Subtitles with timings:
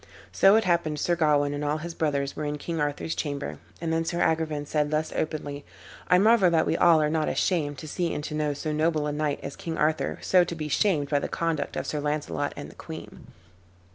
[0.31, 3.93] So it happened Sir Gawain and all his brothers were in King Arthur's chamber, and
[3.93, 5.63] then Sir Agrivain said thus openly,
[6.07, 9.05] "I marvel that we all are not ashamed to see and to know so noble
[9.05, 12.51] a knight as King Arthur so to be shamed by the conduct of Sir Launcelot
[12.57, 13.27] and the queen.